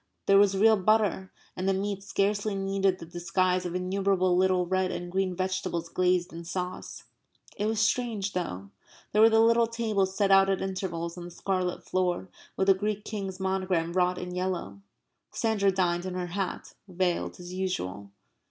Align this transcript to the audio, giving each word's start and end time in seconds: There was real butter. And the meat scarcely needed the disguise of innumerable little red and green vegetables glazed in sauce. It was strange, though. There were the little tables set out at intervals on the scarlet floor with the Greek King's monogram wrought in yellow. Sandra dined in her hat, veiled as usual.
There 0.25 0.39
was 0.39 0.57
real 0.57 0.77
butter. 0.77 1.31
And 1.55 1.69
the 1.69 1.75
meat 1.75 2.01
scarcely 2.01 2.55
needed 2.55 2.97
the 2.97 3.05
disguise 3.05 3.67
of 3.67 3.75
innumerable 3.75 4.35
little 4.35 4.65
red 4.65 4.89
and 4.91 5.11
green 5.11 5.35
vegetables 5.35 5.89
glazed 5.89 6.33
in 6.33 6.43
sauce. 6.43 7.03
It 7.55 7.67
was 7.67 7.79
strange, 7.79 8.33
though. 8.33 8.71
There 9.11 9.21
were 9.21 9.29
the 9.29 9.39
little 9.39 9.67
tables 9.67 10.17
set 10.17 10.31
out 10.31 10.49
at 10.49 10.59
intervals 10.59 11.19
on 11.19 11.25
the 11.25 11.29
scarlet 11.29 11.83
floor 11.83 12.29
with 12.57 12.65
the 12.65 12.73
Greek 12.73 13.05
King's 13.05 13.39
monogram 13.39 13.93
wrought 13.93 14.17
in 14.17 14.33
yellow. 14.33 14.81
Sandra 15.29 15.71
dined 15.71 16.07
in 16.07 16.15
her 16.15 16.25
hat, 16.33 16.73
veiled 16.87 17.39
as 17.39 17.53
usual. 17.53 18.09